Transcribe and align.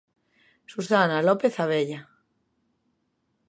Susana 0.73 1.17
López 1.27 1.53
Abella. 1.65 1.99